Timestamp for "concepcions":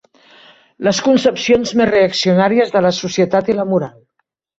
1.07-1.73